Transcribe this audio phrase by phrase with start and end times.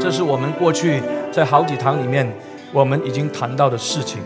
[0.00, 2.26] 这是我们过去在好几堂里面
[2.72, 4.22] 我们已经谈到的事情。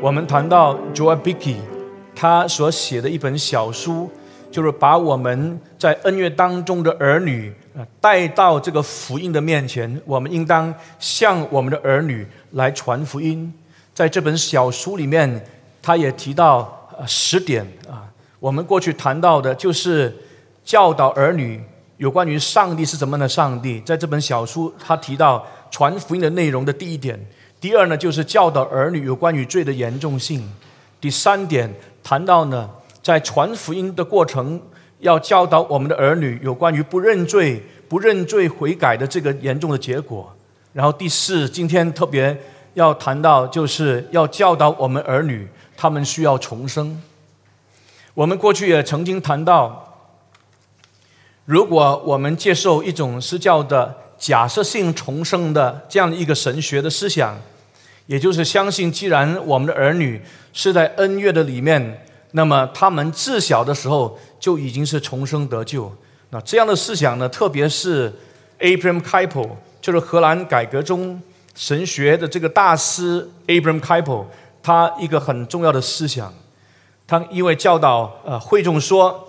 [0.00, 1.58] 我们谈到 Joel Bickey
[2.16, 4.10] 他所写的一本小书，
[4.52, 7.52] 就是把我们在恩怨当中的儿女
[8.00, 10.00] 带到这个福音的面前。
[10.04, 13.52] 我们应当向我们的儿女来传福音。
[13.92, 15.44] 在这本小书里面，
[15.82, 18.06] 他也提到十点啊。
[18.38, 20.14] 我们过去谈到的就是
[20.62, 21.60] 教导儿女。
[21.98, 27.16] 有关于上帝是怎么样的上帝，在这本小书，他提到传福音的内容的第一点。
[27.60, 30.42] 第二呢，就是教导儿女有关于罪的严重性。
[31.00, 31.72] 第三点
[32.02, 32.68] 谈到呢，
[33.02, 34.60] 在传福音的过程，
[35.00, 40.34] 要教导我们的儿女有关于不认罪、不认罪悔改的这个严重的结果。
[40.72, 42.36] 然后第四，今天特别
[42.74, 47.02] 要谈到，就是要教导我们儿女，他们需要重生。
[48.14, 49.88] 我们过去也曾经谈到。
[51.44, 57.36] 如果我们接受一种是叫的假设性重生的这样一个神学的思想，
[58.06, 65.90] 也就是相信，既然我们的儿女是在恩怨的里面，那么他们自小的时候就已经是重生得救。
[66.30, 68.12] 那这样的思想呢，特别是
[68.58, 69.48] Abraham Kuyper，
[69.80, 71.22] 就是荷兰改革中
[71.54, 74.24] 神学的这个大师 Abraham Kuyper，
[74.62, 76.34] 他一个很重要的思想，
[77.06, 79.28] 他因为教导呃会众说。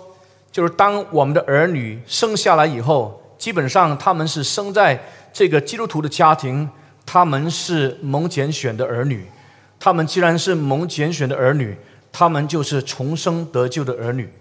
[0.54, 4.96] 就是当我们的儿女生下来以后，基本上他们是生在
[5.32, 6.70] 这个基督徒的家庭，
[7.04, 9.26] 他们是蒙拣选的儿女。
[9.80, 11.76] 他们既然是蒙拣选的儿女，
[12.16, 14.32] 他们就是重生得救的儿女。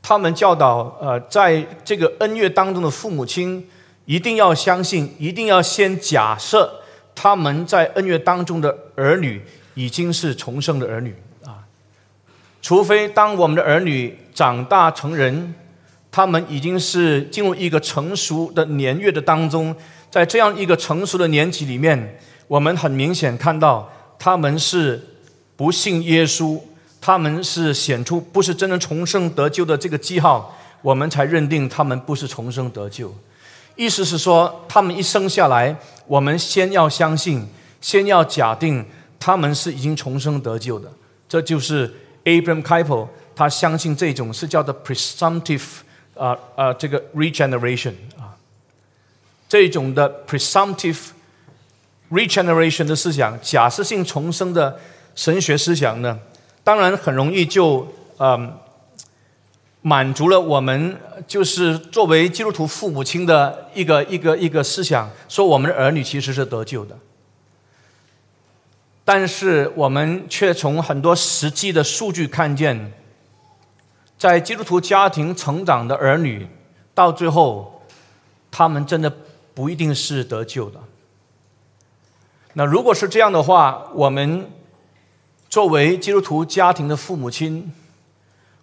[0.00, 3.68] 他们教导呃，在这个恩怨当中的父母亲，
[4.04, 6.72] 一定要相信，一定要先假设
[7.16, 9.42] 他们在恩怨当中的儿女
[9.74, 11.12] 已经是重生的儿女
[11.44, 11.66] 啊。
[12.62, 15.52] 除非当我们的儿女长大成人，
[16.12, 19.74] 他们已经是进入一个成熟的年月的当中，
[20.08, 25.02] 在这样一个成熟的年纪里面，我们很明显看到他们是
[25.56, 26.60] 不信耶稣，
[27.00, 33.14] 他们是显出不是真正重生得救的这个记号，我们才认定他们不是重生得救。
[33.74, 37.46] 意思是说，他们一生下来，我们先要相信，
[37.80, 38.84] 先要假定
[39.18, 40.90] 他们是已经重生得救的，
[41.28, 41.92] 这就是。
[42.26, 43.06] Abraham Kuyper
[43.36, 45.62] 他相信这种是叫做 presumptive
[46.16, 48.34] 啊啊这个 regeneration 啊
[49.48, 50.98] 这种的 presumptive
[52.10, 54.76] regeneration 的思想，假设性重生的
[55.16, 56.20] 神学思想呢，
[56.62, 57.88] 当然很容易就
[58.18, 58.56] 嗯
[59.82, 60.96] 满足了我们
[61.26, 66.96] 就是作为基督徒父母亲的一个一个一个思想，说我们的儿女其实是得救的。
[69.04, 72.92] 但是我们却从很多实际的数据看见，
[74.18, 76.46] 在基督徒家庭成长的儿女，
[76.92, 77.82] 到最后，
[78.50, 79.10] 他们真的
[79.54, 80.80] 不一定是得救的。
[82.54, 84.50] 那如果是这样的话，我们
[85.48, 87.72] 作为基督徒家庭的父母亲，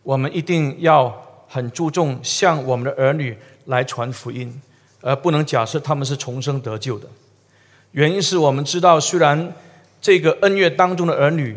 [0.04, 4.62] 我们一定要很注重向我们的儿女来传福音，
[5.02, 7.08] 而不能假设他们是重生得救的。
[7.92, 9.54] 原因是我们知道，虽然。
[10.06, 11.56] 这个恩怨当中的儿女，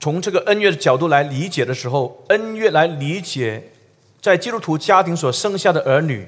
[0.00, 3.70] 从这个恩怨的角度来理解的时候，恩怨来理解，
[4.18, 6.26] 在基督徒家庭所生下的儿女，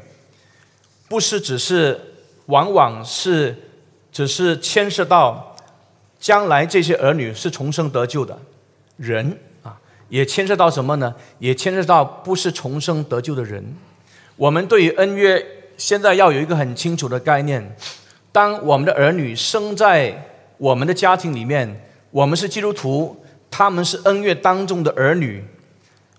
[1.08, 1.98] 不是只是
[2.48, 3.56] 往往是
[4.12, 5.53] 只是牵涉到
[6.24, 8.38] 将来这些儿女是重生得救的
[8.96, 11.14] 人啊，也牵涉到什么呢？
[11.38, 13.62] 也牵涉到不是重生得救的人。
[14.36, 15.44] 我们对于恩约
[15.76, 17.76] 现在要有一个很清楚的概念：
[18.32, 25.44] 当我们的儿女生在我们的家庭里面，我们是基督徒，他们是恩约当中的儿女。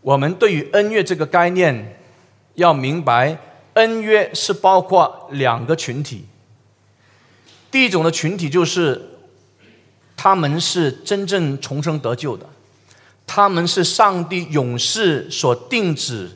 [0.02, 1.98] 我们对于恩约这个概念，
[2.54, 3.40] 要明白，
[3.74, 6.26] 恩约是包括两个群体。
[7.72, 9.15] 第一种的群体就是，
[10.16, 12.46] 他们是真正重生得救的，
[13.28, 16.32] 他们是上帝勇士所定旨、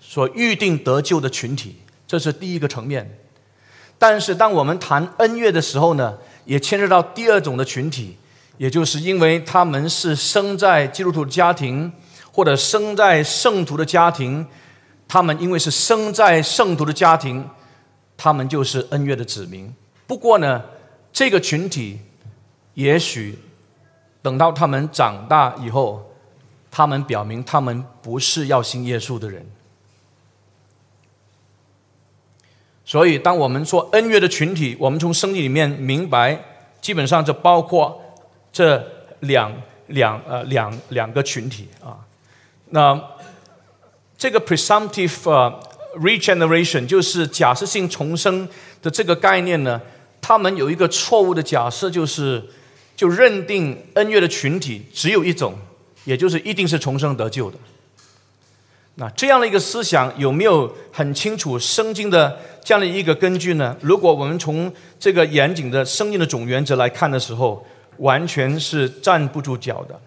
[0.00, 1.76] 所预定得救的群体，
[2.06, 3.18] 这是第一个层面。
[3.98, 6.16] 但是，当我们谈恩怨的时候呢？
[6.44, 8.16] 也牵涉到第二种的群体，
[8.56, 11.90] 也就是因为他们是生在基督徒的家庭，
[12.30, 14.46] 或者生在圣徒的家庭，
[15.08, 17.44] 他们因为是生在圣徒的家庭，
[18.16, 19.74] 他们就是恩约的子民。
[20.06, 20.62] 不过呢，
[21.12, 21.98] 这个群体
[22.76, 23.38] 也许
[24.22, 26.12] 等到他们长大以后，
[26.70, 29.44] 他们表明他们不是要信耶稣的人。
[32.84, 36.38] 所以，当我们说恩约的群体，我们从圣经里面明白，
[36.80, 38.00] 基本上就包括
[38.52, 38.86] 这
[39.20, 39.52] 两
[39.88, 41.98] 两呃两两个群体啊。
[42.66, 43.00] 那
[44.18, 45.54] 这个 presumptive
[45.96, 48.46] regeneration 就是假设性重生
[48.82, 49.80] 的这个概念呢，
[50.20, 52.44] 他们有一个错误的假设，就是
[52.96, 55.54] 就认定恩怨的群体只有一种，
[56.04, 57.58] 也就是一定是重生得救的。
[58.94, 63.76] 那这样的一个思想有没有很清楚圣经的这样的一个根据呢？
[63.82, 67.62] 如果我们从这个严谨的圣经的总原则来看的时候，
[67.98, 70.00] 完全是站不住脚的。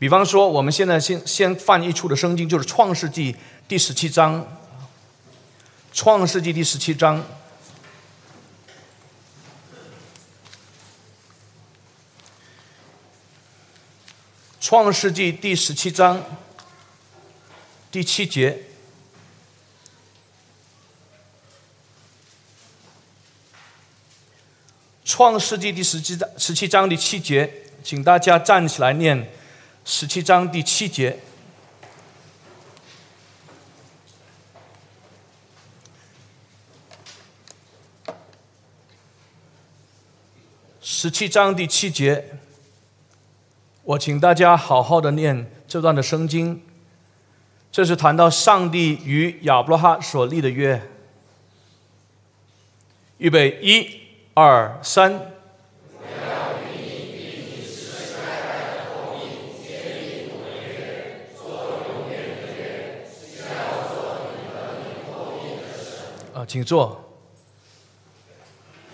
[0.00, 3.32] 比方说，我们现在先先翻译出的圣经就是《》，《创世纪》
[3.68, 4.40] 第十七章，
[5.92, 7.24] 《创世纪》第十七章。
[14.72, 16.24] 创世纪第十七章
[17.90, 18.50] 第七节，
[25.04, 27.52] 《创世纪》第十七章十七章第七节，
[27.84, 29.30] 请大家站起来念
[29.84, 31.18] 十七章第七节。
[40.80, 42.38] 十七章第七节，
[43.84, 46.62] 我请大家好好的念这段的圣经。
[47.72, 50.80] 这是谈到上帝与亚伯拉罕所立的约。
[53.18, 53.88] 预备，一、
[54.34, 55.14] 二、三。
[66.32, 67.18] 啊，请坐。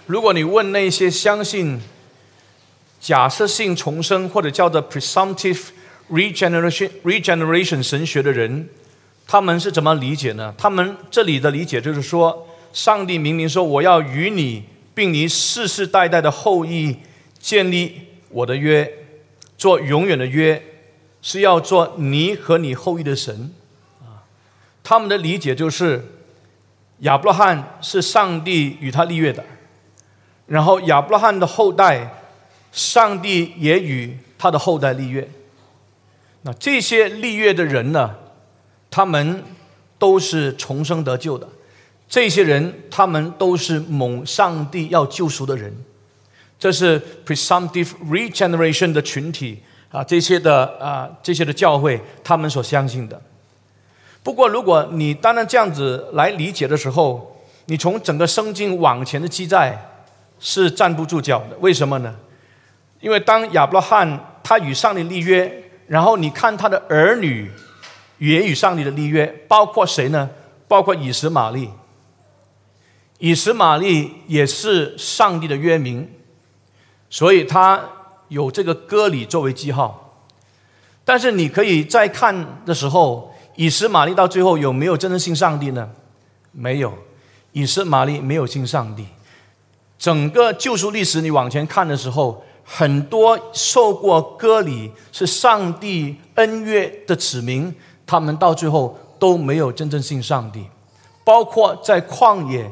[0.07, 1.79] 如果你问那些相信
[3.01, 5.69] 假设性重生，或者叫做 presumptive。
[6.11, 8.67] regeneration regeneration 神学的人，
[9.27, 10.55] 他们是怎么理解呢？
[10.57, 14.65] 他们这里的理解就是说，上帝明明说我要与你，
[14.95, 16.97] 并你世世代代的后裔
[17.39, 18.01] 建立
[18.31, 18.91] 我的约，
[19.59, 20.63] 做永远的约，
[21.21, 23.53] 是要做你和你后裔的神。
[24.01, 24.25] 啊，
[24.83, 26.03] 他们的理解就是
[27.01, 29.45] 亚伯拉罕是上帝与他立约的，
[30.47, 32.18] 然后亚伯拉罕的后代，
[32.73, 35.29] 上帝也与他的后代立约。
[36.43, 38.15] 那这些立约的人呢？
[38.91, 39.45] 他们
[39.99, 41.47] 都是重生得救的。
[42.09, 45.71] 这些人，他们都是蒙上帝要救赎的人。
[46.59, 53.21] 这是 presumptive regeneration 的群体啊，这些的啊，这些的教会，他们所相信的。
[54.23, 57.37] 不过，如果你单单这样子来理解的时候，
[57.67, 59.79] 你从整个圣经往前的记载
[60.41, 61.57] 是站不住脚的。
[61.61, 62.17] 为什么呢？
[63.01, 65.65] 因为当亚伯拉罕他与上帝立约。
[65.87, 67.51] 然后你看他的儿女
[68.19, 70.29] 也与上帝的立约，包括谁呢？
[70.69, 71.71] 包括以实玛利。
[73.19, 76.07] 以实玛利也是上帝的约名，
[77.09, 77.83] 所以他
[78.29, 80.21] 有这个歌礼作为记号。
[81.07, 85.89] 但是你可以再看的时候，以实玛利到最后有没有真正信上帝呢？
[86.53, 86.93] 没有，
[87.53, 89.07] 以实玛利没有信上帝。
[89.99, 92.45] 整个救赎历史你往前看的时候。
[92.71, 97.75] 很多受过割礼是上帝恩约的子民，
[98.07, 100.67] 他们到最后都没有真正信上帝。
[101.25, 102.71] 包括在旷野，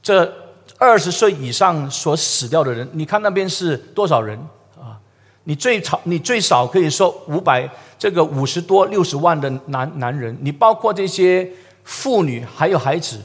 [0.00, 0.32] 这
[0.78, 4.38] 二十岁以上所死掉的人，你看那边是多少人
[4.78, 4.94] 啊？
[5.42, 7.68] 你最少你最少可以说五百，
[7.98, 11.50] 这个五十多六十万的男男人，你包括这些
[11.82, 13.20] 妇女还有孩子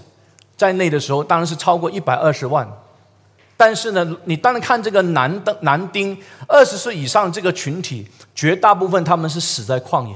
[0.55, 2.67] 在内的时候，当然是超过一百二十万。
[3.57, 6.15] 但是呢，你当然看这个男的男丁
[6.47, 10.15] 二十岁以上这个群体，绝大部分他们是死在旷野。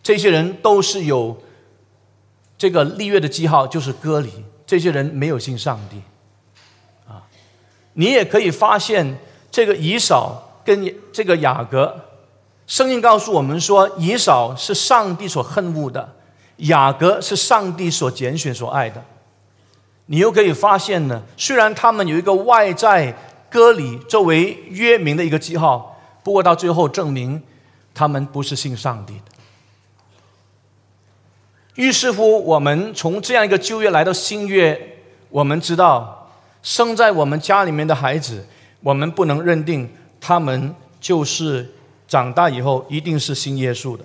[0.00, 1.36] 这些人都是有
[2.56, 4.30] 这个立约的记号，就是割礼。
[4.64, 6.00] 这些人没有信上帝
[7.08, 7.26] 啊。
[7.94, 9.18] 你也可以发现，
[9.50, 12.00] 这个以扫跟这个雅各，
[12.68, 16.14] 圣经告诉我们说，以扫是上帝所恨恶的，
[16.58, 19.02] 雅各是上帝所拣选所爱的。
[20.08, 23.12] 你又可以发现呢，虽然他们有一个外在
[23.50, 27.42] 割礼作为约名的一个记号，不过到最后证明
[27.92, 29.32] 他们不是信上帝的。
[31.74, 34.98] 于是乎，我们从这样一个旧约来到新约，
[35.28, 36.30] 我们知道
[36.62, 38.46] 生在我们家里面的孩子，
[38.80, 41.74] 我们不能认定他们就是
[42.06, 44.04] 长大以后一定是信耶稣的。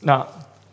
[0.00, 0.26] 那。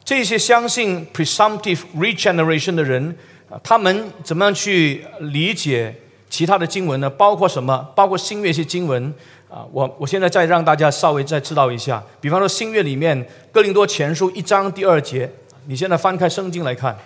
[0.07, 3.13] 这些相信 presumptive regeneration 的人，
[3.61, 5.93] 他们怎么样去理解
[6.29, 7.09] 其他的经文呢？
[7.09, 7.77] 包括什么？
[7.93, 9.13] 包括新约一些经文
[9.49, 9.67] 啊！
[9.69, 12.01] 我我现在再让大家稍微再知道一下。
[12.21, 15.29] 比方说新约里面哥林多前书一章第二节，
[15.65, 16.97] 你现在翻开圣经来看。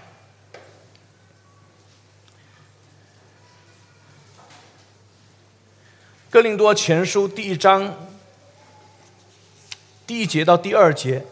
[6.29, 7.95] 哥林多前书第一章
[10.05, 11.25] 第一节到第二节。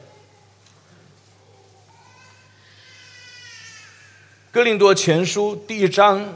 [4.51, 6.35] 哥林多前书第一章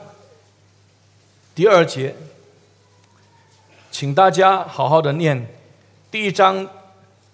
[1.55, 2.15] 第二节，
[3.89, 5.47] 请大家好好的念。
[6.11, 6.69] 第一章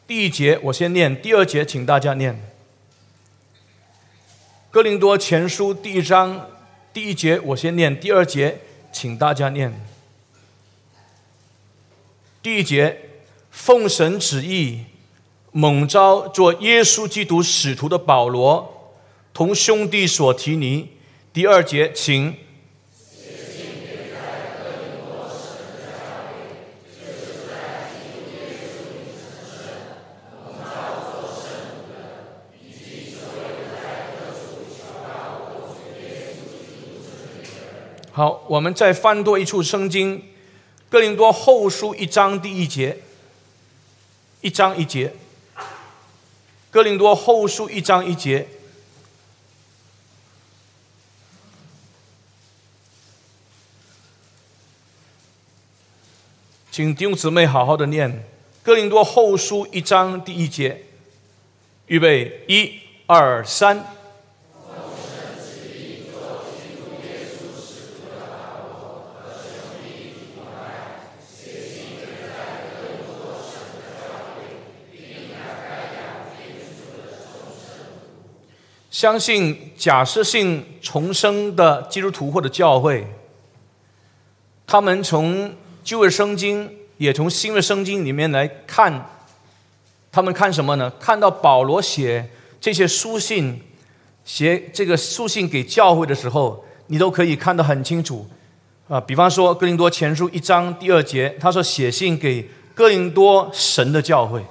[0.08, 2.42] 第一节我先念，第二节请大家念。
[4.72, 6.48] 哥林多前书第一章
[6.94, 8.62] 第一节我先念，第二节
[8.94, 9.86] 请大家念。
[12.42, 13.10] 第一节，
[13.52, 14.86] 奉神旨意，
[15.52, 18.79] 猛招做耶稣基督使徒的保罗。
[19.34, 20.90] 同兄弟所提尼，
[21.32, 22.36] 第二节，请。
[38.12, 40.20] 好，我们再翻多一处圣经，
[40.90, 42.98] 《哥林多后书》一章第一节，
[44.42, 45.14] 一章一节，
[46.70, 48.46] 《哥林多后书》一章一节。
[56.80, 58.10] 请弟兄姊妹好好的念
[58.64, 60.82] 《哥林多后书》一章第一节，
[61.88, 62.72] 预备，一、
[63.06, 63.84] 二、三。
[78.90, 83.06] 相信假设性重生的基督徒或者教会，
[84.66, 85.54] 他们从。
[85.84, 89.10] 旧约圣经也从新约圣经里面来看，
[90.12, 90.92] 他们看什么呢？
[91.00, 93.62] 看到保罗写这些书信，
[94.26, 98.28] 写这个书信给教会的时候，你都可以看得很清楚
[98.88, 99.00] 啊。
[99.00, 104.44] 比方说《哥林多前书》一章第二节，他说写信给哥林多神的教会。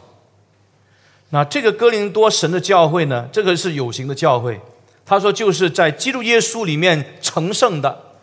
[1.31, 4.59] 那这个哥林多神的教会呢，这个是有形的教会。
[5.05, 8.15] 他说就是在基督耶稣里面成圣的，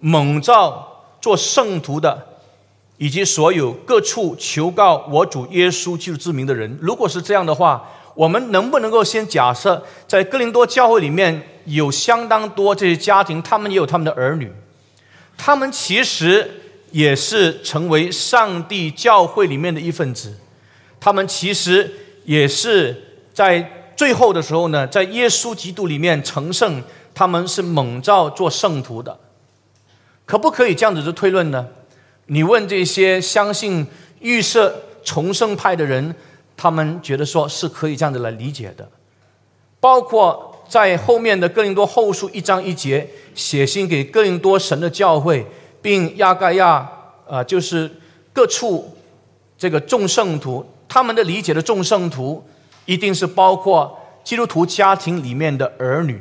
[0.00, 2.33] 蒙召做圣徒的。
[3.04, 14.50] 以及所有各处求告我主耶稣基督之名的人，如果是这样的话，我们能不能够先假设，在哥林多教会里面有相当多这些家庭，他们也有他们的儿女，
[15.36, 16.50] 他们其实
[16.92, 20.38] 也是成为上帝教会里面的一份子，
[20.98, 21.92] 他们其实
[22.24, 22.96] 也是
[23.34, 26.82] 在最后的时候呢，在耶稣基督里面成圣，
[27.12, 29.20] 他们是蒙召做圣徒的，
[30.24, 31.66] 可不可以这样子的推论呢？
[32.26, 33.86] 你问这些相信
[34.20, 36.14] 预设重生派的人，
[36.56, 38.88] 他们觉得说是可以这样子来理解的。
[39.80, 45.46] 包括在后面的哥林多后书一章一节写信给哥林多神的教会，
[45.82, 46.90] 并亚盖亚
[47.28, 47.90] 啊，就是
[48.32, 48.96] 各处
[49.58, 52.42] 这个众圣徒，他们的理解的众圣徒，
[52.86, 56.18] 一定是包括基督徒家庭里面的儿女。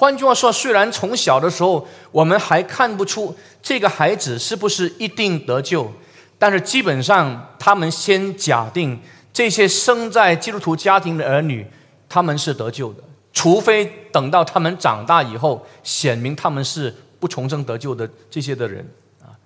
[0.00, 5.92] 换句话说，虽然从小的时候我们还看不出这个孩子是不是一定得救，
[6.38, 8.98] 但是基本上他们先假定
[9.30, 11.66] 这些生在基督徒家庭的儿女
[12.08, 13.02] 他们是得救的，
[13.34, 18.82] 除非等到他们长大以后显明他们是不重生得救的这些的人
[19.20, 19.36] 啊。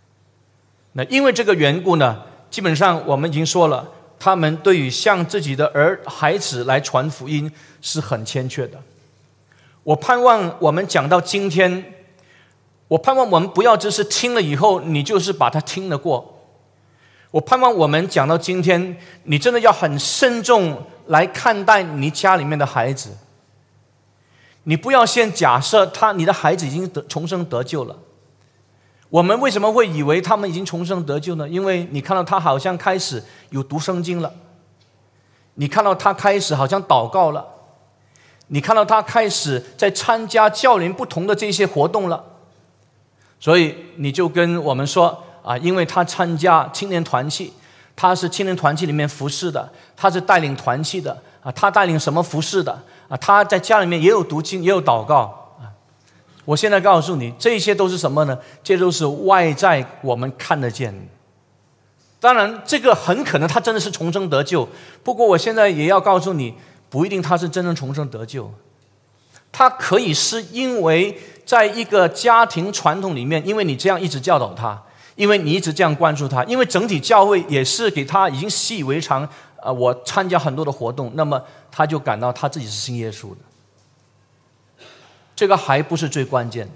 [0.93, 3.85] 那因为这个缘故呢，基本上我们已经说了，
[4.21, 7.51] 他们对于向自己的儿孩子来传福音
[7.83, 8.79] 是很欠缺的。
[9.85, 11.93] 我盼望我们讲到今天，
[12.89, 16.33] 我盼望我们不要只是听了以后，你就是把它听了过。
[17.31, 23.11] 我盼望我们讲到今天，你真的要很慎重来看待你家里面的孩子。
[24.63, 27.99] 你不要先假设他你的孩子已经得重生得救了。
[29.11, 31.47] 我们为什么会以为他们已经重生得救呢？
[31.47, 34.33] 因为你看到他好像开始有读圣经了，
[35.55, 37.47] 你看到他开始好像祷告了。
[38.49, 42.23] 你看到他开始在参加教龄不同的这些活动了，
[43.41, 47.53] 所以你就跟我们说啊，因为他参加青年团契，
[47.97, 53.17] 他是青年团契里面服侍的，他是带领团契的啊，他带领什么服侍的啊？
[53.17, 55.73] 他在家里面也有读经，也有祷告啊。
[56.45, 58.39] 我现在告诉你，这些都是什么呢？
[58.63, 61.09] 这都是外在我们看得见。
[62.21, 64.69] 当然，这个很可能他真的是重生得救，
[65.03, 66.55] 不过我现在也要告诉你。
[66.95, 68.55] 不一定他是真正重生得救，
[69.51, 74.81] 他可以是因为在一个家庭传统里面，因为你这样一直教导他，
[75.17, 79.29] 因为你一直这样关注他，因为整体教会也是给他已经习以为常。
[79.61, 83.39] 啊，我参加很多的活动，那么他就感到他自己是信耶稣的。
[85.35, 86.69] 这个还不是最关键，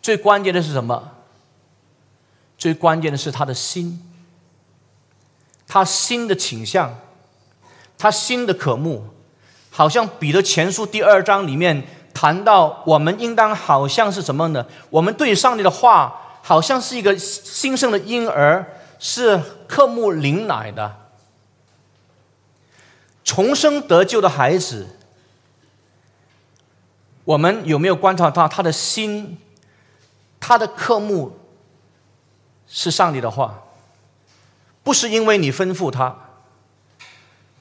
[0.00, 1.10] 最关键的是什么？
[2.56, 4.00] 最关键的是他的心，
[5.66, 6.96] 他心的倾向，
[8.04, 9.02] 他心的渴慕，
[9.70, 11.82] 好像彼得前书第二章里面
[12.12, 14.66] 谈到，我们应当好像是什么呢？
[14.90, 20.96] 我们对上帝的话，好像是一个新生的婴儿，是渴慕灵奶的，
[23.24, 24.98] 重生得救的孩子。
[27.24, 29.38] 我们有没有观察到他的心，
[30.38, 31.38] 他的科目
[32.68, 33.62] 是上帝的话，
[34.82, 36.14] 不是因为你吩咐他，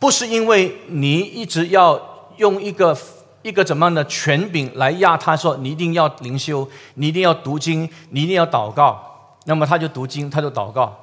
[0.03, 2.93] 不是因为你一直要用一个
[3.41, 10.93] 一个怎么样的权柄来压他，说你一定要灵修，你一定要读经，你一定要祷告，那么他就读经，他就祷告。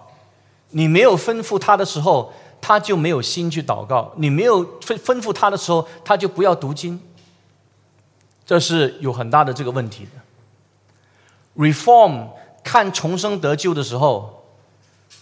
[0.73, 2.31] 你没有吩咐他的时候，
[2.61, 7.01] 他就没有心去祷告；你没有吩吩咐他的时候，他就不要读经。
[8.45, 11.65] 这是有很大的这个问题的。
[11.65, 12.27] Reform
[12.63, 14.45] 看重生得救的时候，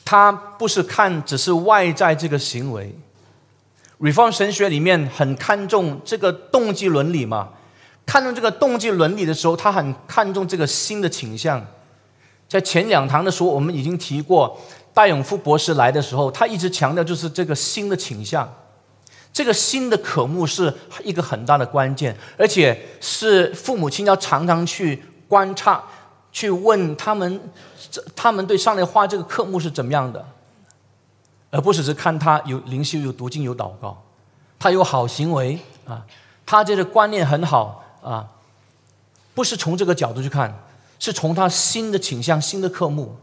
[0.04, 2.92] 他不是看只是外在这个行为。
[4.00, 7.48] Reform 神学里面很看重这个动机伦理嘛，
[8.06, 11.64] 看重这个动机伦理的时候，他很看重这个新的倾向。
[12.48, 14.58] 在前两堂的时候，我们已经提过，
[14.94, 18.48] 戴永夫博士来的时候，他一直强调就是这个新的倾向。
[19.32, 20.72] 这个新的渴慕是
[21.04, 25.82] 一个很大的关键，而且是父母亲要常常去观察、
[26.32, 27.40] 去问他们，
[28.16, 30.24] 他们对上帝话这个科目是怎么样的，
[31.50, 34.02] 而不只是看他有灵修、有读经、有祷告，
[34.58, 36.04] 他有好行为啊，
[36.44, 38.28] 他这个观念很好啊，
[39.34, 40.62] 不是从这个角度去看，
[40.98, 43.16] 是从他新的倾向、新的科目。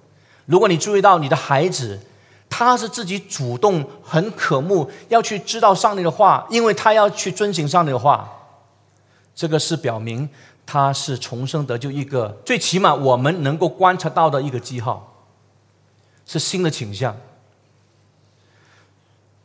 [0.46, 2.00] 如果你注意到你的孩子。
[2.48, 8.32] 他是自己主动、很渴慕要去知道上帝的话，因为他要去遵行上帝的话。
[9.34, 10.30] 这个是表明
[10.66, 15.12] 他是重生得救一个最起码我们能够观察到的一个记号，
[16.26, 17.18] 是新的倾向。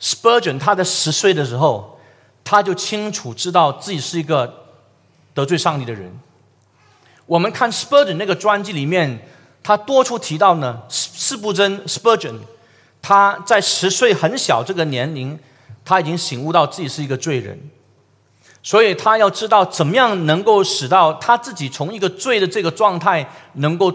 [0.01, 1.99] Spurgeon 他在十岁的时候，
[2.43, 4.67] 他就清楚知道自己是一个
[5.35, 6.19] 得罪上帝的人。
[7.27, 9.29] 我们看 Spurgeon 那个专辑里面，
[9.63, 12.39] 他多处提到呢，斯布真 Spurgeon。
[13.03, 15.39] 他在十岁很小这个年龄，
[15.85, 17.59] 他已经醒悟到自己是一个罪人，
[18.63, 23.91] 所以他要知道怎么样能够使到他自己从一个罪的这个状态能够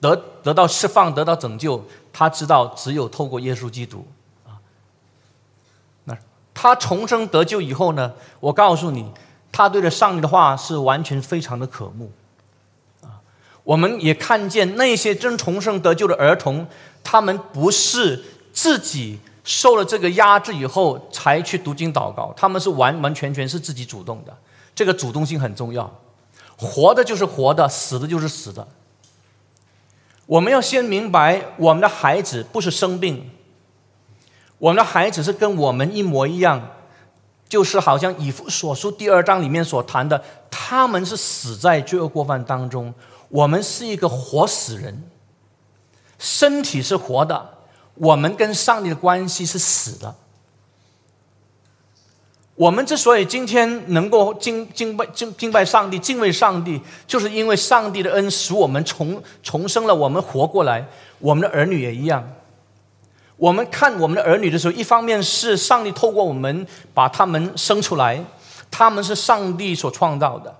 [0.00, 1.84] 得得到释放、得到拯救。
[2.10, 4.06] 他知道只有透过耶稣基督。
[6.54, 8.12] 他重生得救以后呢？
[8.40, 9.10] 我告诉你，
[9.50, 12.10] 他对着上帝的话是完全非常的渴慕
[13.02, 13.20] 啊。
[13.64, 16.66] 我们也看见那些真重生得救的儿童。
[17.04, 24.32] 他们不是自己受了这个压制以后才去读经祷告，他们是完完全全是自己主动的。
[24.72, 25.92] 这个主动性很重要。
[26.56, 28.68] 活的就是活的，死的就是死的。
[30.26, 33.28] 我们要先明白，我们的孩子不是生病，
[34.62, 36.70] 我们的孩子是跟我们一模一样，
[37.48, 42.94] 就是好像以弗所书第二章里面所谈的，他们是死在罪恶过犯当中，
[43.28, 45.02] 我们是一个活死人。
[46.16, 47.54] 身体是活的，
[47.94, 50.14] 我们跟上帝的关系是死的。
[52.54, 60.86] 我们之所以今天能够敬敬拜敬敬拜上帝、敬畏上帝，就是因为上帝的恩使我们重重生了，我们活过来。
[61.18, 62.36] 我们的儿女也一样。
[63.42, 68.24] 我们看我们的儿女的时候，一方面是上帝透过我们把他们生出来，
[68.70, 70.54] 他们是上帝所创造的，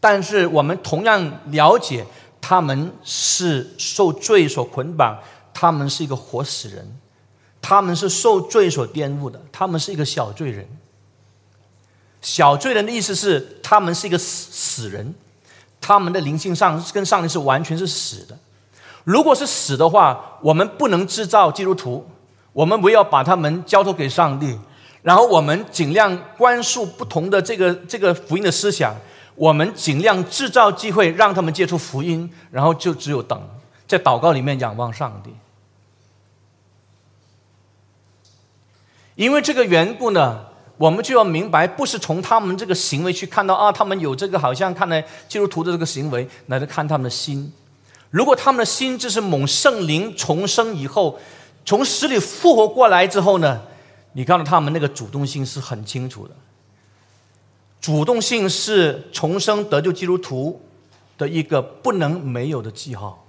[0.00, 2.04] 但是我们同样了解。
[2.40, 5.16] 他们是受罪所捆绑，
[5.54, 6.98] 他们是一个活死人，
[7.62, 10.68] 他们是受罪所玷污的，他们是一个小罪人。
[12.20, 15.14] 小罪人的意思是，他们是一个死死人，
[15.80, 18.36] 他们的灵性上跟上帝是完全是死的。
[19.04, 22.06] 如果是死的话，我们不能制造基督徒，
[22.54, 24.58] 我们不要把他们交托给上帝，
[25.02, 28.96] 然后我们尽量关注不同的这个这个福音的思想。
[29.36, 33.42] 我们尽量制造机会让他们接触福音，然后就只有等，
[33.84, 35.34] 在祷告里面仰望上帝。
[39.16, 40.44] 因为这个缘故呢，
[40.76, 47.52] 我们就要明白，不是从他们这个行为去看到啊，他们有这个好像看来基督徒的这个行为，来看他们的心。
[48.10, 51.18] 如果他们的心就是蒙圣灵重生以后，
[51.64, 53.62] 从死里复活过来之后呢，
[54.12, 56.34] 你看到他们那个主动性是很清楚的。
[57.80, 60.60] 主动性是重生得救基督徒
[61.18, 63.26] 的一个不能没有的记号。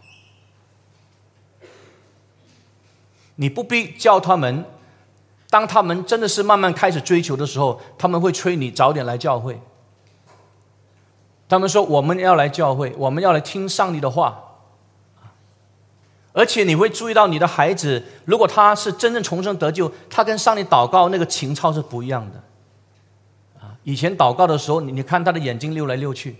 [3.35, 4.63] 你不必叫他们，
[5.49, 9.59] 当他们真的是慢慢开始追求的时候，他们会催你早点来教会。
[11.49, 14.41] 他们说：“我们要来教会，我们要来听上帝的话。”
[16.35, 22.43] 而且你会注意到你的孩子，如果他是真正重生得救，他跟上帝祷告那个情操是不一样的。
[23.61, 26.35] 啊，以前祷告的时候，你你看他的眼睛溜来溜去，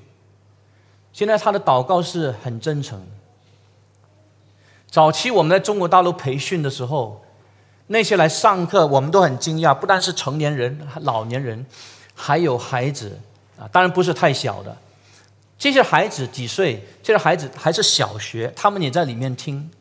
[1.14, 3.02] 现在他的祷告是很真诚。
[4.92, 7.24] 早期我们在中国大陆培训的时候，
[7.88, 11.66] 那些来上课，我们都很惊讶，不但是成年人、老年人，
[12.14, 13.18] 还有孩子
[13.58, 14.76] 啊，当然不是太小的。
[15.58, 16.86] 这些孩子几岁？
[17.02, 19.72] 这些孩子还是小学，他们也在里面听。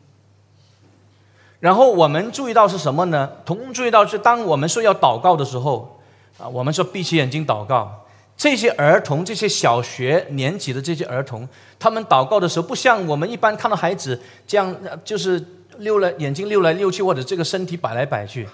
[1.59, 3.31] 然后我们注意到是什么呢？
[3.45, 5.99] 同工注意到是，当我们说要祷告的时候，
[6.37, 8.05] 啊，我们说闭起眼睛祷告。
[8.37, 11.47] 这些儿童，这些小学年级的这些儿童，
[11.79, 15.41] 他们祷告的时候，不像我们一般看到孩子这样，就是
[15.77, 18.47] 溜来眼睛溜来溜去，或者这个身体摆来摆去。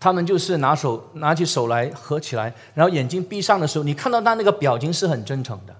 [0.00, 5.76] 他们就是拿手拿起手来合起来，然后眼睛闭上的时候，你看到他那个表情是很真诚的。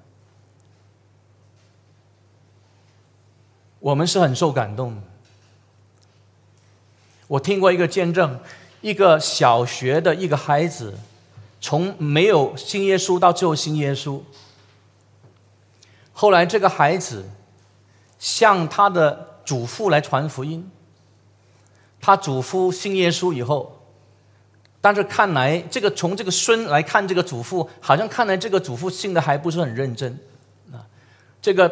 [3.81, 5.03] 我们是很受感动的。
[7.29, 8.39] 我听过一个见证，
[8.81, 10.95] 一个小学的一个孩子，
[11.61, 14.21] 从没有信耶稣到最后信耶稣。
[16.13, 17.29] 后来这个孩子
[18.19, 20.71] 向他的祖父来传福音，
[22.01, 23.83] 他祖父信耶稣以后，
[24.81, 30.19] 但是看来这个从这个孙来看这个祖父，好像看来这个祖父信的还不是很认真
[30.73, 30.81] 啊。
[31.43, 31.71] 这个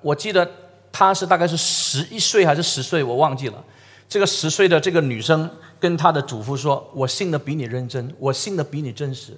[0.00, 0.50] 我记得
[0.90, 3.62] 他是大概是十一岁还是十岁，我忘记了。
[4.08, 9.36] 这个十岁的这个女生跟她的祖父说：“我信的比你认真，我信的比你真实。”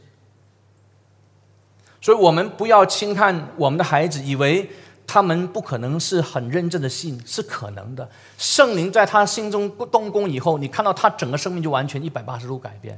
[2.00, 4.70] 所以，我们不要轻看我们的孩子，以为
[5.06, 8.08] 他们不可能是很认真的信，是可能的。
[8.38, 12.96] 圣灵在他心中动工以后，你看到他整个生命就完全一百八十度改变，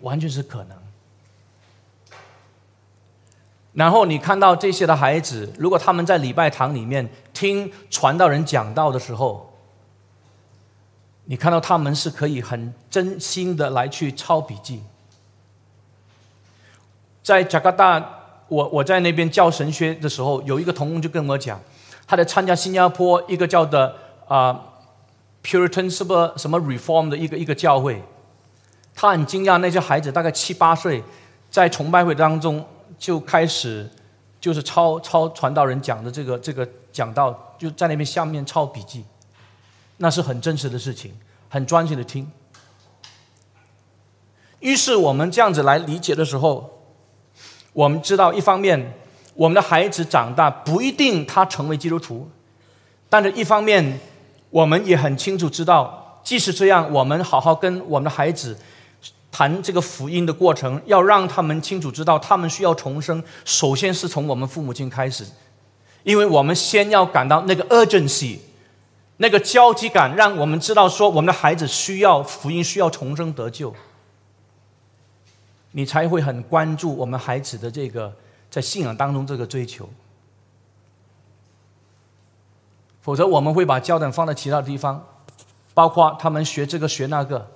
[0.00, 0.78] 完全是可能。
[3.74, 9.47] 然后你看到这些的孩子，如果他们在礼拜堂里面听传道人讲道的时候，
[11.30, 14.80] 你看到他们是可以很真心的来去抄笔记，
[17.22, 18.10] 在加拿大，
[18.48, 21.60] 我我在那边教神学的时候，有一个同工就跟我讲，
[22.06, 23.94] 他在参加新加坡一个叫的
[24.26, 24.58] 啊
[25.44, 28.02] Puritan 什么什么 Reform 的一个一个教会，
[28.94, 31.04] 他很惊讶那些孩子大概七八岁，
[31.50, 32.64] 在崇拜会当中
[32.98, 33.86] 就开始
[34.40, 39.04] 就是抄抄传道人讲的这个这个讲道，就在那边下面抄笔记。
[39.98, 41.12] 那是很真实的事情，
[41.48, 42.30] 很专心的听。
[44.60, 46.82] 于是我们这样子来理解的时候，
[47.72, 48.94] 我们知道，一方面
[49.34, 52.28] 我们的孩子长大不一定他成为基督徒，
[53.08, 54.00] 但是一方面
[54.50, 58.58] 我们也很清楚知道，即使这样，我们好好跟我们的孩子
[59.30, 65.24] 谈这个福音的过程，要让他们清楚知道，他们需要重生，首先是从我们父母亲开始，
[66.02, 68.38] 因为我们先要感到那个 urgency。
[69.18, 73.74] 那个焦急感，让我们知道说，我们的孩子需要福音，需要重生得救。
[75.72, 78.12] 你才会很关注我们孩子的这个
[78.50, 79.88] 在信仰当中这个追求。
[83.02, 85.06] 否则，我们会把焦点放在其他地方，
[85.74, 87.46] 包括他们学这个学那个。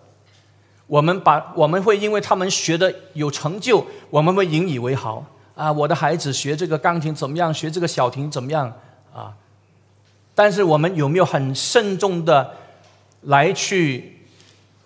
[0.86, 5.72] 我们把我们会因为他们学的有成就，我们会引以为豪啊！
[5.72, 7.54] 我的孩子学这个钢琴怎么样？
[7.54, 8.70] 学这个小提怎么样？
[9.14, 9.32] 啊！
[10.34, 12.54] 但是我们有没有很慎重的
[13.22, 14.18] 来去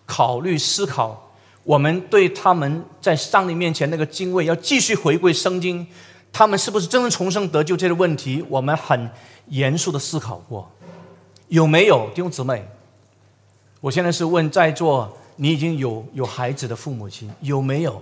[0.05, 1.31] 考虑思考？
[1.63, 5.87] 我们对他们在上帝面前那个敬畏，要继续回归圣经，
[6.33, 9.11] 他们是不是真正重生得救这个问题，我们很
[9.49, 10.71] 严肃的思考过，
[11.49, 12.65] 有没有弟兄姊妹？
[13.81, 18.01] 我现在是问在座你已经有有孩子的父母亲有没有？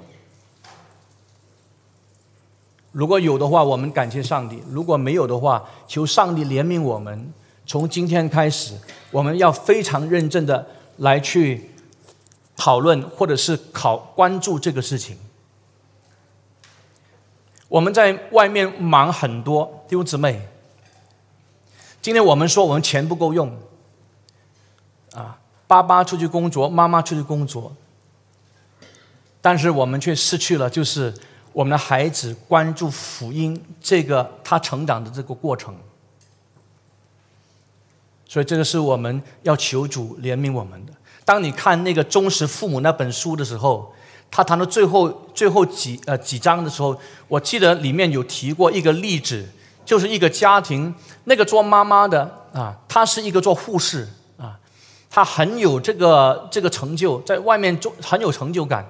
[2.94, 7.33] 如果有的话，我们感谢上帝；如果没有的话，求上帝怜悯我们。
[7.66, 8.74] 从今天开始，
[9.11, 10.64] 我们要非常认真的
[10.98, 11.70] 来去
[12.57, 15.16] 讨论，或者是考关注这个事情。
[17.66, 20.46] 我们在外面忙很多，弟兄姊妹。
[22.00, 23.52] 今天我们说我们钱不够用，
[25.14, 27.74] 啊，爸爸出去工作，妈妈出去工作，
[29.40, 31.12] 但是我们却失去了，就是。
[31.54, 35.72] 我们的孩子关注福音这个他成长的这个过程，
[38.26, 40.92] 所以这个是我们要求主怜悯我们的。
[41.24, 43.94] 当你看那个《忠实父母》那本书的时候，
[44.32, 49.48] 他谈到最后最后几呃几章的时候，我记得里面有提过一个例子，
[49.84, 54.58] 就是一个家庭，那个做妈妈的啊，她是一个做护士啊，
[55.08, 58.84] 她很有这个这个成就，在外面做很有成就感。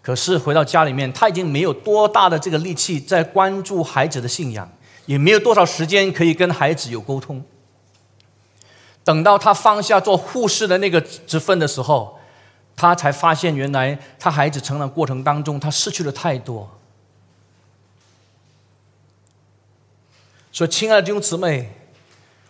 [0.00, 4.70] 可是回到家里面，他已经没有多大的这个力气在关注孩子的信仰，
[5.06, 7.44] 也没有多少时间可以跟孩子有沟通。
[9.04, 12.18] 等到他放下做护士的那个职分的时候，
[12.76, 16.68] 他才发现原来他孩子成长过程当中，他失去了太多。
[20.52, 21.72] 所以，亲爱的弟兄姊妹，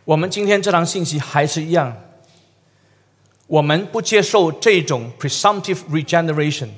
[0.04, 1.96] 我们今天这堂信息还是一样，
[3.46, 6.68] 我们不接受这种 presumptive regeneration，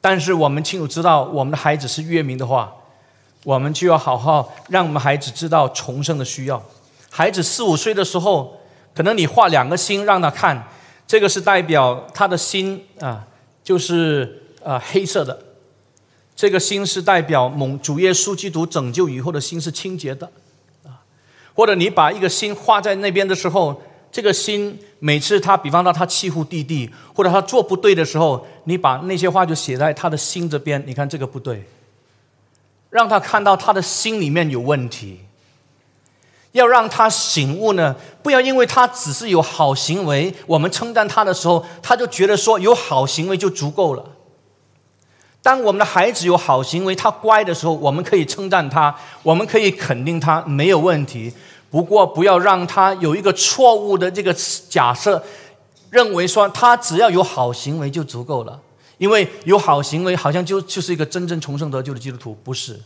[0.00, 2.72] 但是我们清楚知道，我们的孩子是月明的话，
[3.44, 6.62] 我们就要好好让我们孩子知道重生的需要。
[7.10, 8.56] 孩子四五岁的时候。
[8.92, 10.66] 可能你画两个心让他看，
[11.06, 13.24] 这个是代表他的心啊，
[13.62, 15.32] 就是啊黑色的；
[16.34, 20.28] 这个心是代表蒙主耶稣基督拯救以后的心是清洁的
[20.84, 21.06] 啊。
[21.54, 23.80] 或者你把一个心画在那边的时候，
[24.12, 30.82] 这个心每次他比方说他欺负弟弟，或者他做不对的时候，你把那些话就写在他的心这边。
[30.86, 31.64] 你看这个不对，
[32.90, 35.20] 让他看到他的心里面有问题。
[36.52, 37.94] 要让他醒悟呢，
[38.24, 44.04] 不要因为他只是有好行为，我们称赞他的时候，他就觉得说有好行为就足够了。
[45.42, 48.92] 当我们的孩子有好行为，他乖的时候，我们可以称赞他，
[49.22, 51.32] 我们可以肯定他没有问题。
[51.70, 54.34] 不过，不要让他有一个错误的这个
[54.68, 55.22] 假设，
[55.88, 58.60] 认为说他只要有好行为就足够了，
[58.98, 62.80] 因为有好行为好像就就是一个真正重生得救的基督徒，不是。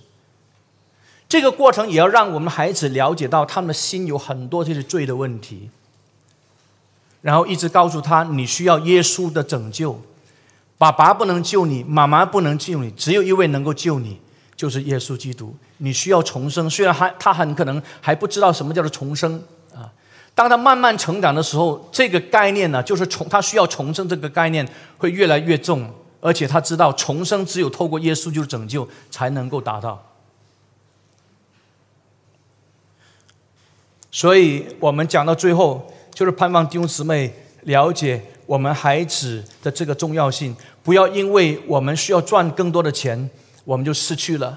[1.26, 5.70] 这个过程也要让我们孩子了解到，他们的心有很多这些罪的问题，
[7.22, 9.98] 然后一直告诉他，你需要耶稣的拯救，
[10.76, 14.20] 爸爸不能救你，妈妈不能救你，只有一位能够救你，
[14.54, 15.56] 就是耶稣基督。
[15.78, 19.42] 你需要重生，虽然还他很可能还不知道什么叫做重生
[19.74, 19.90] 啊。
[20.34, 24.66] 当他慢慢成长的时候，这个概念呢，就是重他需要重生这个概念
[24.98, 25.88] 会越来越重，
[26.20, 30.02] 而且他知道重生只有透过耶稣就是拯救才能够达到。
[34.10, 43.28] 所以我们讲到最后，就是盼望弟兄姊妹了解我们孩子的这个重要性，不要因为我们需要赚更多的钱，
[43.64, 44.56] 我们就失去了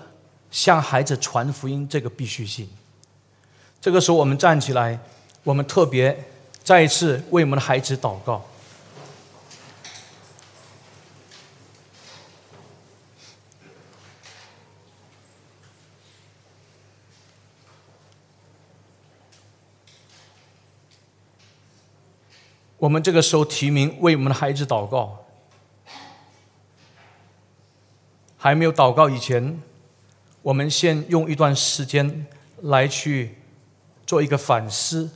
[0.57, 2.67] 向孩子传福音这个必须性。
[3.79, 4.99] 这个时候，我们站起来，
[5.43, 6.31] 我们特别
[6.63, 8.43] 再一次为我们的孩子祷告。
[22.79, 25.23] 我们这个时候提名为我们的孩子祷告，
[28.37, 29.61] 还没有祷告以前，
[30.47, 32.25] 我们先用一段时间
[32.61, 33.35] 来去
[34.05, 35.09] 做一个反思：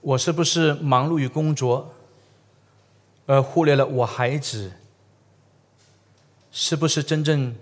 [0.00, 1.92] 我是不是忙碌于工作，
[3.26, 4.74] 而忽略了我孩子？
[6.52, 7.56] 是不是真正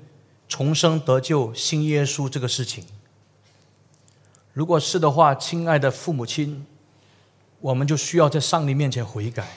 [0.46, 2.84] 重生得救、信耶稣这个事情？
[4.52, 6.66] 如果是的话，亲爱的父母亲。
[7.60, 9.48] 我们就需要在上帝面前悔改，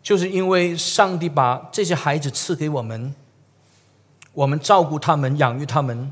[0.00, 3.12] 就是因为上帝把这些孩子赐给我们，
[4.40, 6.10] 我们照顾他们、养育他们，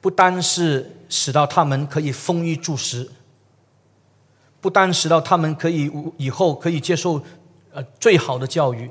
[0.00, 3.08] 不单是使到他们可以丰衣足食，
[4.60, 7.22] 不单使到他们可以以后可以接受
[7.72, 8.90] 呃最好的教育，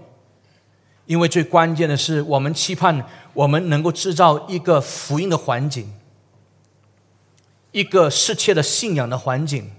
[1.06, 5.94] 因为最关键的是，我们期盼我们能够制造一个福音的环境，
[7.74, 9.70] 一个适切的信仰的环境。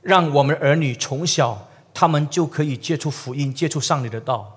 [0.00, 4.56] 让我们儿女从小，他们就可以接触福音，接触上帝的道。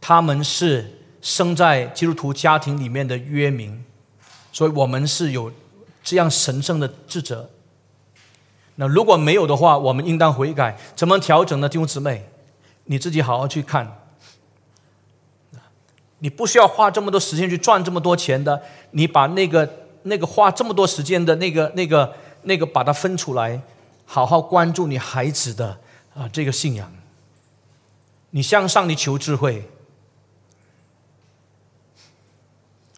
[0.00, 3.84] 他们是生在基督徒家庭里面的约民，
[4.52, 5.52] 所以我们是有
[6.02, 7.48] 这样神圣的职责。
[8.76, 10.78] 那如果没有的话，我们应当悔改。
[10.94, 11.68] 怎么调整呢？
[11.68, 12.28] 弟兄姊妹，
[12.84, 14.00] 你自己好好去看。
[16.18, 19.68] 你不需要花这么多时间去赚这么多钱的，你把那个
[20.02, 22.14] 那个花这么多时间的那个那个。
[22.42, 23.60] 那个把它分出来，
[24.06, 25.76] 好好关注你孩子的
[26.14, 26.90] 啊这个信仰。
[28.30, 29.68] 你向上帝求智慧。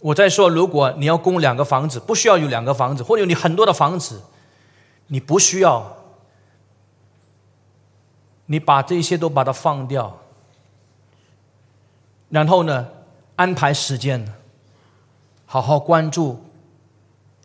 [0.00, 4.22] 我在说，如果你要供两个房子，不需要有两个房子，或者你很多的房子，
[5.08, 5.96] 你不需要，
[8.46, 10.20] 你把这些都把它放掉，
[12.30, 12.88] 然后呢，
[13.36, 14.34] 安排时间，
[15.46, 16.44] 好好关注。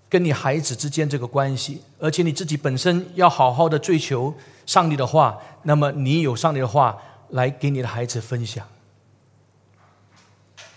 [0.08, 4.34] 跟你孩子之间这个关系，而且你自己本身要好好的追求
[4.66, 6.98] 上帝的话，那么你有上帝的话
[7.30, 8.66] 来给你的孩子分享。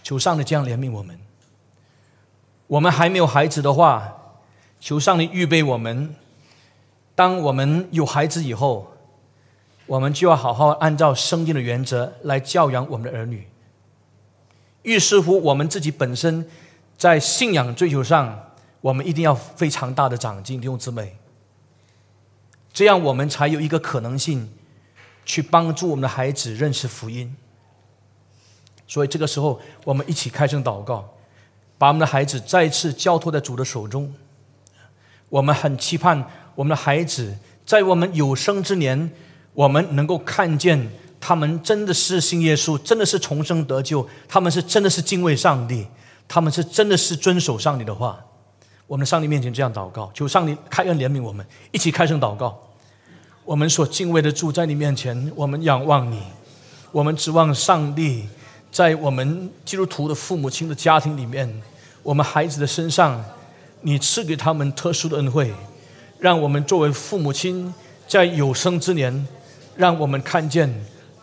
[0.03, 1.28] 求上帝这样怜悯我们。
[2.69, 4.37] 我们还没有孩子的话，
[4.79, 6.15] 求上帝预备我们。
[7.15, 8.93] 当我们有孩子以后，
[9.87, 13.49] 我们就要好好按照圣经的原则来教养我们的儿女。
[14.83, 16.49] 于是乎，我们自己本身
[16.97, 18.45] 在信仰追求上。
[18.81, 21.19] 我们一定要非常大的长进，弟兄姊妹。
[22.73, 24.49] 这样我们才有一个可能性，
[25.25, 27.35] 去帮助我们的孩子认识福音。
[28.87, 31.13] 所以这个时候，我们一起开声祷告，
[31.79, 34.13] 把我们的孩子再次交托在主的手中。
[35.31, 36.23] 我们很期盼
[36.55, 39.11] 我们的孩子在我们有生之年，
[39.55, 45.87] 我们能够看见他们真的是信耶稣，真的是重生得救，他们是真的是敬畏上帝，
[46.27, 48.19] 他们是真的是遵守上帝的话。
[48.87, 52.59] 我们上帝面前这样祷告，求上帝开恩怜悯我们，一起开声祷告。
[53.45, 56.23] 我们所敬畏的主，在你面前，我们仰望你，
[56.91, 58.27] 我们指望上帝
[58.71, 61.63] 在我们基督徒的父母亲的家庭里面，
[62.03, 63.25] 我们孩子的身上，
[63.83, 65.53] 你赐给他们特殊的恩惠，
[66.19, 67.73] 让我们作为父母亲
[68.07, 69.27] 在有生之年，
[69.77, 70.73] 让我们看见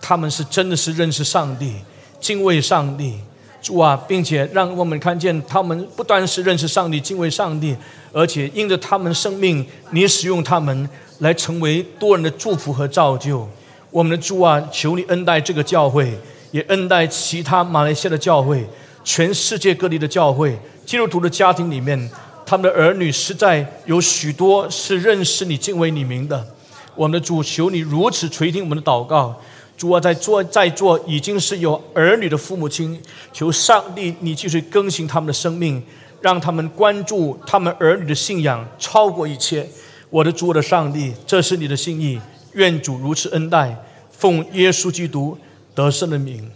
[0.02, 1.76] 他们是真的是认识上帝、
[2.20, 3.20] 敬畏上帝，
[3.62, 7.76] 主啊，并且让我们看见他们不单是认识上帝、敬畏上帝，
[8.12, 10.90] 而且因着他们生命，你使用他们。
[11.20, 13.48] 来成为多人的祝福和造就，
[13.90, 16.14] 我们的主啊，求你恩待这个教会，
[16.56, 18.66] 也恩待其他马来西亚的教会，
[19.04, 22.10] 全世界各地的教会，基督徒的家庭里面，
[22.46, 26.48] 他们的儿女实在有许多是认识你、敬畏你名的。
[26.96, 29.36] 我们的主，求你如此垂听我们的祷告。
[29.76, 32.98] 主啊，在座在座已经是有儿女的父母亲，
[33.34, 35.84] 求上帝你继续更新他们的生命，
[36.22, 39.68] 让他们关注他们儿女的信仰超过一切。
[40.10, 42.18] 我的主，我的上帝，这是你的心意，
[42.54, 43.76] 愿主如此恩待，
[44.10, 45.38] 奉耶稣基督
[45.76, 46.50] 得胜的名，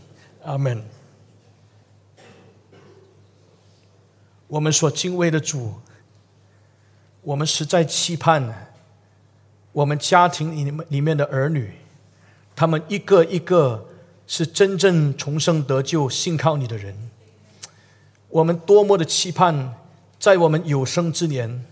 [0.45, 0.81] 阿门。
[4.47, 5.73] 我们所敬畏的主，
[7.21, 8.71] 我们实在期盼
[9.73, 11.73] 我们家庭里面里面的儿女，
[12.55, 13.87] 他们一个一个
[14.25, 17.11] 是真正重生得救、信靠你的人。
[18.29, 19.75] 我们多么的期盼，
[20.17, 21.65] 在我们有生之年。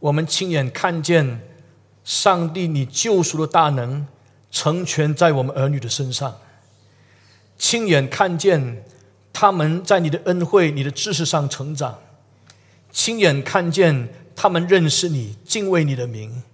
[0.00, 1.40] 我们亲眼看见
[2.04, 4.06] 上帝你救赎的大能
[4.54, 6.38] 成全在我们儿女的身上，
[7.58, 8.84] 亲眼看见
[9.32, 11.98] 他们在你的恩惠、你的知识上成长，
[12.92, 16.44] 亲眼看见他们认识你、敬畏你的名，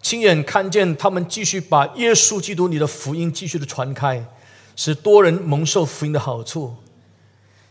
[0.00, 4.24] 亲眼看见他们继续把耶稣基督你的福音继续的传开，
[4.76, 6.76] 使多人蒙受福音的好处，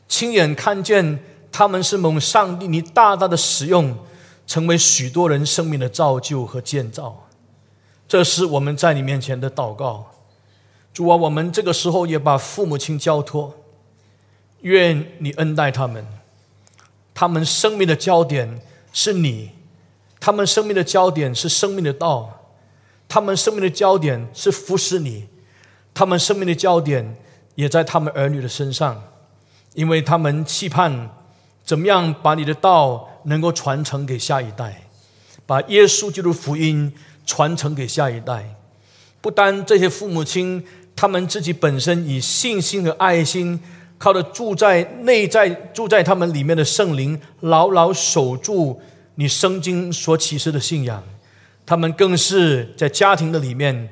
[0.09, 1.23] 亲眼看见
[1.53, 3.97] 他们是蒙上帝你大大的使用。
[4.45, 7.22] 成为许多人生命的造就和建造，
[8.13, 10.05] 这是我们在你面前的祷告。
[10.93, 13.55] 主啊，我们这个时候也把父母亲交托，
[14.61, 16.05] 愿你恩待他们。
[17.15, 19.49] 他们生命的焦点是你，
[20.19, 22.51] 他们生命的焦点是生命的道，
[23.09, 25.25] 他们生命的焦点是服侍你，
[25.91, 27.17] 他们生命的焦点
[27.55, 29.01] 也在他们儿女的身上，
[29.73, 31.09] 因为他们期盼
[31.65, 33.09] 怎么样把你的道。
[33.23, 34.83] 能够传承给下一代，
[35.45, 36.93] 把耶稣基督福音
[37.25, 38.55] 传承给下一代。
[39.21, 40.63] 不单这些父母亲，
[40.95, 43.59] 他们自己本身以信心和爱心，
[43.97, 48.81] 靠着住在内在、住在他们里面的圣灵，牢牢守住
[49.15, 51.03] 你圣经所启示的信仰。
[51.65, 53.89] 他们更是在家庭的里面，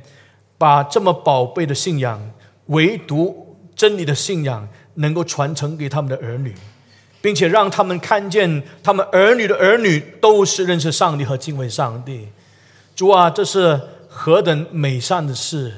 [0.57, 2.31] 把这么宝贝的信仰，
[2.65, 6.53] 唯独真理的信仰，能够传承给他们的儿女。
[7.21, 12.27] 并且让他们看见，他们儿女的儿女都是认识上帝和敬畏上帝。
[13.01, 15.73] 主啊，这是何等美善的事！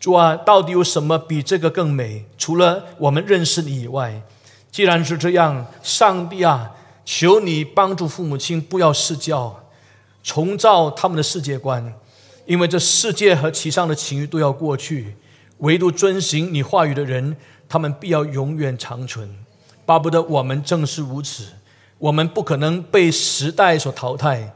[0.00, 2.24] 主啊，到底有什么比这个更美？
[2.38, 4.22] 除了我们认识你以外，
[4.72, 6.70] 既然是这样，上帝啊，
[7.04, 9.68] 求你帮助父母亲不要失教，
[10.22, 11.92] 重造他们的世界观，
[12.46, 15.18] 因为这世界和其上的情欲都要过去，
[15.58, 17.36] 唯独遵行你话语的人，
[17.68, 19.28] 他们必要永远长存。
[19.84, 21.44] 巴不得我们正是如此，
[21.98, 24.54] 我们不可能被时代所淘汰，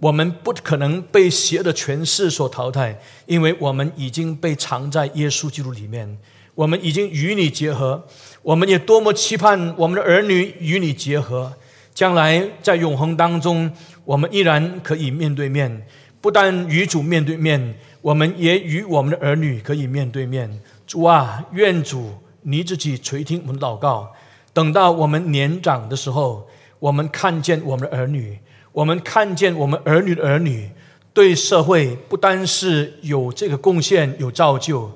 [0.00, 6.18] 我们不可能被邪恶的权势所淘汰，因为我们已经被藏在耶稣基督里面，
[6.54, 8.06] 我们已经与你结合，
[8.42, 11.52] 我们也多么期盼我们的儿女与你结合，
[11.92, 13.70] 将来在永恒当中，
[14.04, 15.84] 我们依然可以面对面，
[16.20, 20.60] 不但与主面对面，我们也与我们的儿女可以面对面。
[20.86, 24.12] 主啊，愿主你自己垂听我们的祷告。
[24.52, 26.48] 等到我们年长的时候，
[26.78, 28.38] 我们看见我们的儿女，
[28.72, 30.70] 我们看见我们儿女的儿女，
[31.12, 34.90] 对社会不单是有这个贡献、有造就，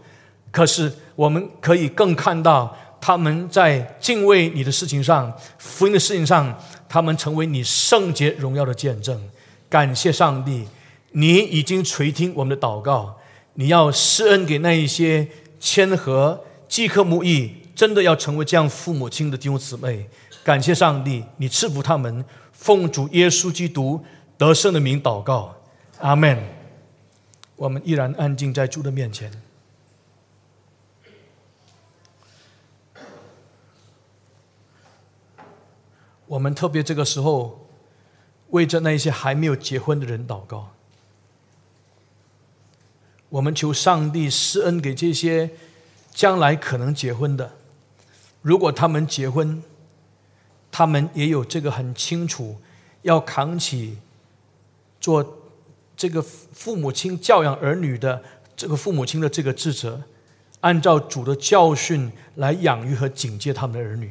[0.50, 6.56] 可是我们可以更看到他们在敬畏你的事情上、福音的事情上，
[6.88, 9.20] 他们成为你圣洁荣耀的见证。
[9.68, 10.64] 感谢上帝，
[11.12, 13.18] 你已经垂听我们的祷告，
[13.54, 15.26] 你要施恩给那一些
[15.58, 17.56] 谦和、饥渴慕义。
[17.74, 20.06] 真的要成为这样父母亲的弟兄姊妹，
[20.44, 22.22] 感谢上帝，你赐福他们，
[22.62, 24.04] 奉主耶稣基督
[24.38, 25.56] 得胜的名祷告，
[25.98, 26.38] 阿门。
[27.56, 29.32] 我们依然安静在主的面前。
[36.26, 37.68] 我们特别这个时候
[38.50, 40.68] 为着那些还没有结婚的人祷告。
[43.28, 45.50] 我们求上帝施恩给这些
[46.12, 47.54] 将来可能结婚的。
[48.40, 49.60] 如果他们结婚，
[50.72, 52.56] 他们也有这个很清楚，
[53.02, 53.98] 要扛起
[54.98, 55.38] 做
[55.94, 58.20] 这个父母亲教养儿女的
[58.56, 60.02] 这个父母亲的这个职责，
[60.60, 64.10] 按照主的教训来养育和警戒他们的儿女。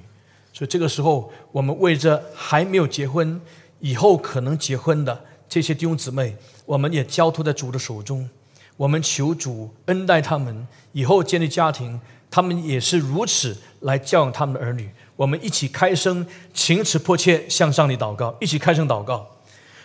[0.54, 3.42] 所以这个时候，我们为着还没有结婚、
[3.80, 6.36] 以后可能结婚的这些弟兄姊妹，
[6.66, 8.30] 我们也交托在主的手中。
[8.78, 12.00] 我们求主恩待他们，以后建立家庭，
[12.30, 14.90] 他们也是如此来教养他们的儿女。
[15.22, 19.24] 我们一起开声，情辞迫切向上帝祷告，一起开声祷告。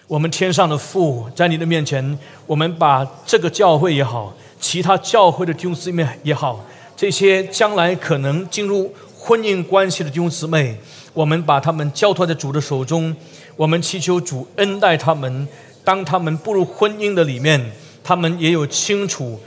[0.06, 6.64] 我们天上的父，在你的面前，我们把这个教会也好，其他教会的弟兄姊妹也好，
[6.96, 8.90] 这些将来可能进入。
[9.18, 10.74] 婚姻关系的弟兄姊妹，
[11.12, 13.14] 我们把他们交托在主的手中，
[13.56, 15.46] 我们祈求主恩待他们。
[15.84, 17.72] 当他们步入婚姻的里面，
[18.02, 19.38] 他们也有清楚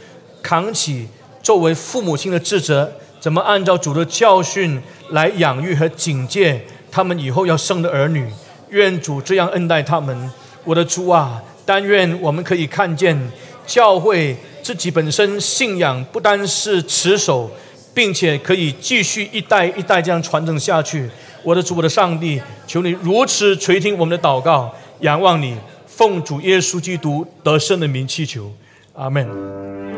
[0.43, 1.07] 扛起
[1.41, 4.79] 作为父母亲的职责，怎么按照主的教训
[5.11, 8.27] 来养育和警戒他们以后要生的儿女。
[8.69, 10.31] 愿主这样恩待他们。
[10.63, 13.19] 我的主啊，但愿我们可以看见
[13.65, 17.49] 教会自己本身信仰不单是持守。
[17.91, 21.09] 并且可以继续一代一代这样传承下去。
[21.43, 28.53] 我的主，我的上帝，求你如此垂听我们的祷告，仰望你，奉主耶稣基督得胜的名祈求，
[28.93, 29.88] 阿门。